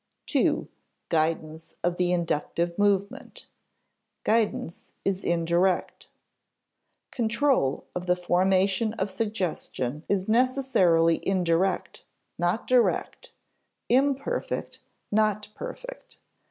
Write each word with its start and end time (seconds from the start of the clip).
§2. 0.31 0.67
Guidance 1.09 1.75
of 1.83 1.97
the 1.97 2.11
Inductive 2.11 2.75
Movement 2.79 3.37
[Sidenote: 3.37 4.23
Guidance 4.25 4.91
is 5.05 5.23
indirect] 5.23 6.07
Control 7.11 7.85
of 7.93 8.07
the 8.07 8.15
formation 8.15 8.93
of 8.93 9.11
suggestion 9.11 10.03
is 10.09 10.27
necessarily 10.27 11.19
indirect, 11.21 12.03
not 12.39 12.65
direct; 12.65 13.31
imperfect, 13.89 14.79
not 15.11 15.49
perfect. 15.53 16.17